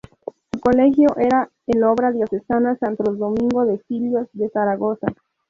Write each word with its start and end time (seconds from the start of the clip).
Su 0.51 0.59
colegio 0.59 1.15
era 1.17 1.51
el 1.67 1.83
Obra 1.83 2.11
Diocesana 2.11 2.75
Santo 2.79 3.03
Domingo 3.03 3.67
de 3.67 3.77
Silos, 3.83 4.27
de 4.33 4.49
Zaragoza. 4.49 5.05